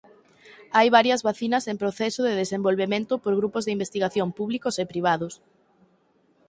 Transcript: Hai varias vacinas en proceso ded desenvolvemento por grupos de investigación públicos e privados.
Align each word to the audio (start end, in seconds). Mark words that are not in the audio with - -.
Hai 0.77 0.87
varias 0.97 1.21
vacinas 1.27 1.63
en 1.71 1.77
proceso 1.83 2.21
ded 2.23 2.35
desenvolvemento 2.43 3.13
por 3.23 3.33
grupos 3.39 3.63
de 3.65 3.73
investigación 3.77 4.29
públicos 4.39 4.75
e 4.83 4.85
privados. 4.93 5.33